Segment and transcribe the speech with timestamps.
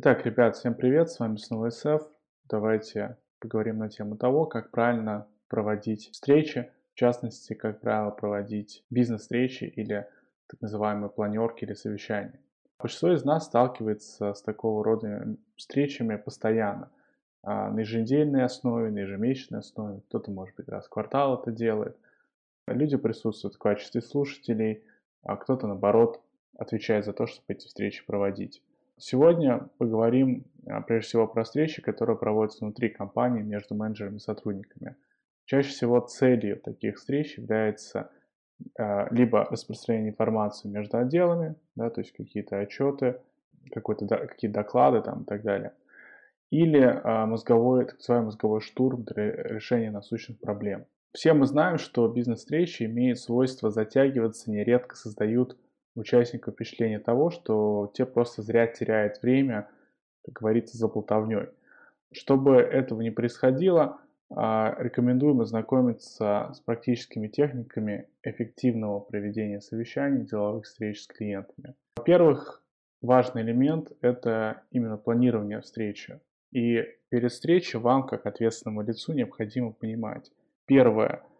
[0.00, 2.02] Итак, ребят, всем привет, с вами снова SF.
[2.48, 9.64] Давайте поговорим на тему того, как правильно проводить встречи, в частности, как правило проводить бизнес-встречи
[9.64, 10.06] или
[10.46, 12.38] так называемые планерки или совещания.
[12.78, 16.92] Большинство из нас сталкивается с такого рода встречами постоянно,
[17.42, 21.96] а, на еженедельной основе, на ежемесячной основе, кто-то, может быть, раз в квартал это делает.
[22.68, 24.84] Люди присутствуют в качестве слушателей,
[25.24, 26.20] а кто-то, наоборот,
[26.56, 28.62] отвечает за то, чтобы эти встречи проводить.
[28.98, 34.96] Сегодня поговорим а, прежде всего про встречи, которые проводятся внутри компании между менеджерами и сотрудниками.
[35.44, 38.10] Чаще всего целью таких встреч является
[38.76, 43.20] а, либо распространение информации между отделами, да, то есть какие-то отчеты,
[43.72, 45.72] какие-то доклады там, и так далее,
[46.50, 50.86] или а, мозговой, так называемый мозговой штурм для решения насущных проблем.
[51.12, 55.56] Все мы знаем, что бизнес-встречи имеют свойство затягиваться, нередко создают
[55.98, 59.68] участников впечатление того, что те просто зря теряют время,
[60.24, 61.48] как говорится, за болтовней.
[62.12, 64.00] Чтобы этого не происходило,
[64.30, 71.74] а, рекомендуем ознакомиться с практическими техниками эффективного проведения совещаний, деловых встреч с клиентами.
[71.96, 72.62] Во-первых,
[73.02, 76.20] важный элемент– это именно планирование встречи.
[76.52, 80.30] И перед встречей вам, как ответственному лицу, необходимо понимать,
[80.66, 81.22] первое–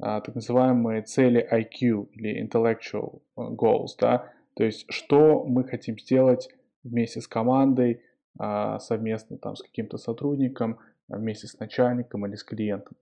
[0.00, 6.48] так называемые цели IQ или Intellectual э, Goals, да, то есть что мы хотим сделать
[6.84, 8.02] вместе с командой,
[8.38, 12.96] а, совместно там с каким-то сотрудником, вместе с начальником или с клиентом.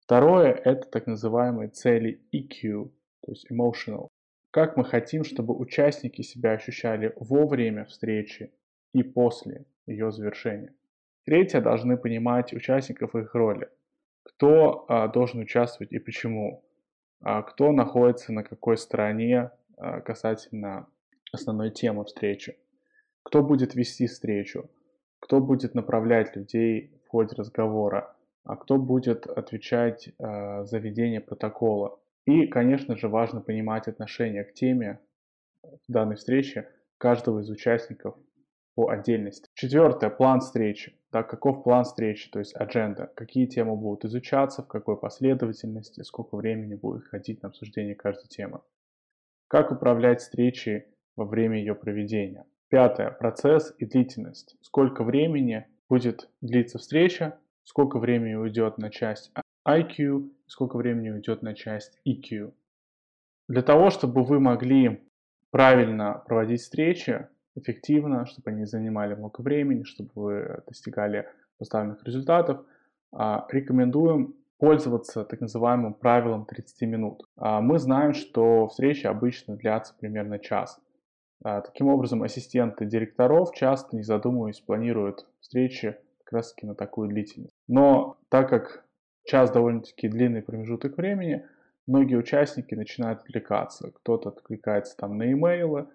[0.00, 2.90] Второе– это так называемые цели EQ,
[3.22, 4.08] то есть Emotional.
[4.50, 8.52] Как мы хотим, чтобы участники себя ощущали во время встречи
[8.92, 10.74] и после ее завершения.
[11.24, 13.68] Третье– должны понимать участников их роли
[14.26, 16.64] кто а, должен участвовать и почему,
[17.20, 20.88] а, кто находится на какой стороне а, касательно
[21.32, 22.58] основной темы встречи,
[23.22, 24.68] кто будет вести встречу,
[25.20, 31.98] кто будет направлять людей в ходе разговора, а кто будет отвечать за ведение протокола.
[32.26, 35.00] И, конечно же, важно понимать отношение к теме
[35.88, 38.14] данной встречи каждого из участников
[38.74, 39.50] по отдельности.
[39.54, 40.10] Четвертое.
[40.10, 40.96] План встречи.
[41.16, 43.10] Да, каков план встречи, то есть адженда.
[43.14, 48.60] Какие темы будут изучаться, в какой последовательности, сколько времени будет ходить на обсуждение каждой темы.
[49.48, 50.84] Как управлять встречей
[51.16, 52.44] во время ее проведения.
[52.68, 53.10] Пятое.
[53.12, 54.56] Процесс и длительность.
[54.60, 59.32] Сколько времени будет длиться встреча, сколько времени уйдет на часть
[59.66, 62.52] IQ, сколько времени уйдет на часть EQ.
[63.48, 65.00] Для того, чтобы вы могли
[65.50, 71.28] правильно проводить встречи, эффективно, чтобы они занимали много времени, чтобы вы достигали
[71.58, 72.64] поставленных результатов.
[73.12, 77.24] А, рекомендуем пользоваться так называемым правилом 30 минут.
[77.36, 80.78] А, мы знаем, что встречи обычно длятся примерно час.
[81.44, 87.08] А, таким образом, ассистенты директоров часто, не задумываясь, планируют встречи как раз таки на такую
[87.08, 87.54] длительность.
[87.68, 88.84] Но так как
[89.24, 91.44] час довольно-таки длинный промежуток времени,
[91.86, 93.90] многие участники начинают отвлекаться.
[93.92, 95.88] Кто-то откликается там на имейлы,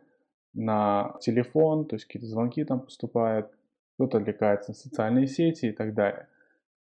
[0.54, 3.52] на телефон, то есть какие-то звонки там поступают,
[3.96, 6.28] кто-то отвлекается на социальные сети и так далее.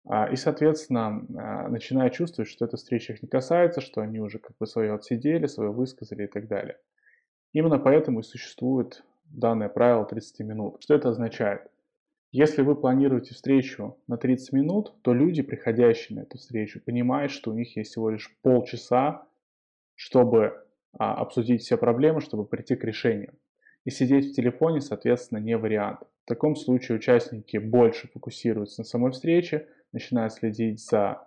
[0.08, 4.40] А, и, соответственно, а, начинает чувствовать, что эта встреча их не касается, что они уже
[4.40, 6.78] как бы свое отсидели, свое высказали и так далее.
[7.54, 10.78] Именно поэтому и существует данное правило 30 минут.
[10.82, 11.72] Что это означает?
[12.32, 17.52] Если вы планируете встречу на 30 минут, то люди, приходящие на эту встречу, понимают, что
[17.52, 19.26] у них есть всего лишь полчаса,
[19.96, 20.62] чтобы
[20.98, 23.34] а, обсудить все проблемы, чтобы прийти к решению.
[23.86, 26.00] И сидеть в телефоне, соответственно, не вариант.
[26.24, 31.22] В таком случае участники больше фокусируются на самой встрече, начинают следить за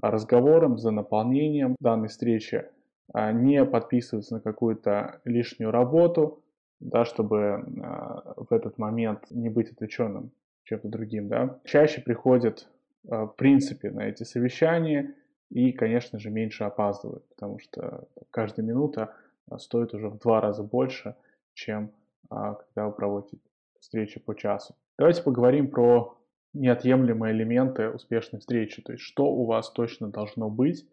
[0.00, 2.64] разговором, за наполнением данной встречи,
[3.12, 6.42] а не подписываются на какую-то лишнюю работу,
[6.80, 10.30] да, чтобы а, в этот момент не быть отвлеченным
[10.64, 11.28] чем-то другим.
[11.28, 11.58] Да.
[11.64, 12.66] Чаще приходят
[13.10, 15.14] а, в принципе на эти совещания
[15.50, 19.14] и, конечно же, меньше опаздывают, потому что каждая минута
[19.58, 21.14] стоит уже в два раза больше–
[21.60, 21.92] чем
[22.30, 23.38] а, когда вы проводите
[23.78, 24.74] встречи по часу.
[24.98, 26.16] Давайте поговорим про
[26.52, 30.88] неотъемлемые элементы успешной встречи, то есть что у вас точно должно быть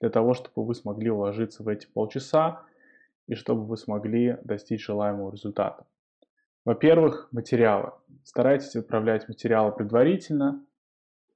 [0.00, 2.62] для того, чтобы вы смогли уложиться в эти полчаса
[3.26, 5.86] и чтобы вы смогли достичь желаемого результата.
[6.64, 7.92] Во-первых, материалы.
[8.24, 10.64] Старайтесь отправлять материалы предварительно,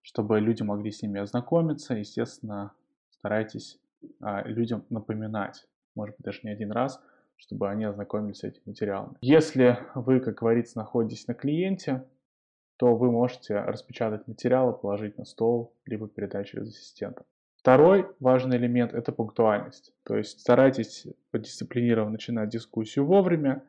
[0.02, 1.94] чтобы люди могли с ними ознакомиться.
[1.94, 2.73] Естественно,
[3.11, 3.81] старайтесь
[4.20, 7.00] а, людям напоминать, может быть, даже не один раз,
[7.43, 9.17] чтобы они ознакомились с этим материалом.
[9.21, 12.05] Если вы, как говорится, находитесь на клиенте,
[12.77, 17.25] то вы можете распечатать материалы, положить на стол, либо передать через ассистента.
[17.56, 19.93] Второй важный элемент– это пунктуальность.
[20.05, 23.65] То есть старайтесь дисциплинированно начинать дискуссию вовремя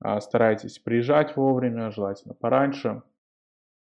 [0.00, 3.02] А, старайтесь приезжать вовремя, желательно пораньше.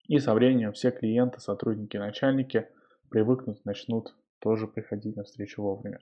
[0.07, 2.69] И со временем все клиенты, сотрудники, начальники
[3.11, 6.01] привыкнут, начнут тоже приходить на встречу вовремя.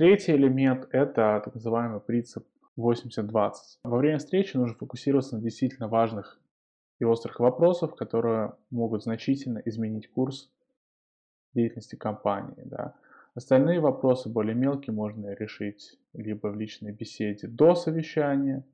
[0.00, 2.46] Третий элемент– это так называемый принцип
[2.78, 3.52] 80-20.
[3.84, 6.40] Во время встречи нужно фокусироваться на действительно важных
[7.00, 10.50] и острых вопросов, которые могут значительно изменить курс
[11.52, 12.62] деятельности компании.
[12.64, 12.94] Да.
[13.34, 18.64] Остальные вопросы, более мелкие, можно решить либо в личной беседе до совещания,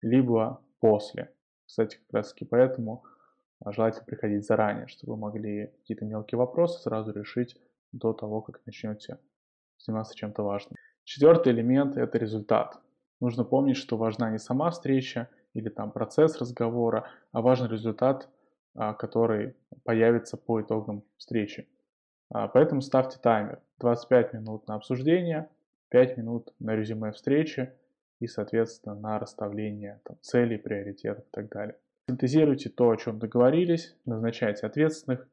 [0.00, 1.32] либо после.
[1.64, 3.04] Кстати, как раз таки поэтому
[3.64, 7.56] желательно приходить заранее, чтобы вы могли какие-то мелкие вопросы сразу решить
[7.92, 9.20] до того, как начнете
[9.84, 10.76] заниматься чем-то важным.
[11.04, 12.80] Четвертый элемент– это результат.
[13.20, 18.28] Нужно помнить, что важна не сама встреча или там процесс разговора, а важен результат,
[18.74, 21.68] а, который появится по итогам встречи.
[22.30, 23.60] А, поэтому ставьте таймер.
[23.78, 25.48] 25 минут на обсуждение,
[25.90, 27.72] 5 минут на резюме встречи
[28.20, 31.76] и, соответственно, на расставление там, целей, приоритетов и так далее.
[32.08, 35.28] Синтезируйте то, о чем договорились, назначайте ответственных,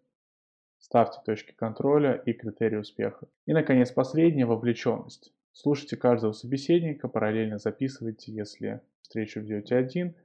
[0.80, 3.28] ставьте точки контроля и критерии успеха.
[3.46, 5.34] И, наконец, последнее– вовлеченность.
[5.52, 10.16] Слушайте каждого собеседника, параллельно записывайте, если встречу ведете один,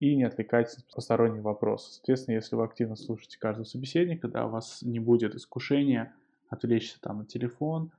[0.00, 1.92] и не отвлекайтесь на посторонние вопросы.
[1.92, 6.14] Соответственно, если вы активно слушаете каждого собеседника, да, у вас не будет искушения
[6.48, 7.92] отвлечься там на телефон,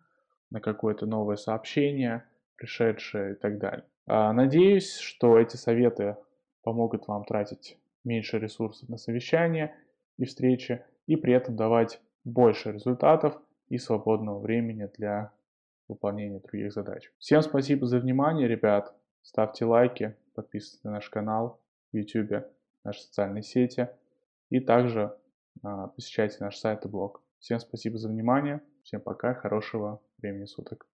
[0.49, 3.85] на какое-то новое сообщение, пришедшее и так далее.
[4.07, 6.17] А, надеюсь, что эти советы
[6.63, 9.75] помогут вам тратить меньше ресурсов на совещания
[10.17, 13.37] и встречи, и при этом давать больше результатов
[13.69, 15.31] и свободного времени для
[15.87, 17.11] выполнения других задач.
[17.19, 18.93] Всем спасибо за внимание, ребят.
[19.21, 21.59] Ставьте лайки, подписывайтесь на наш канал
[21.91, 22.45] в YouTube,
[22.83, 23.89] наши социальные сети.
[24.49, 25.15] И также
[25.63, 27.21] а, посещайте наш сайт и блог.
[27.39, 28.61] Всем спасибо за внимание.
[28.83, 29.33] Всем пока.
[29.33, 30.87] Хорошего времени суток.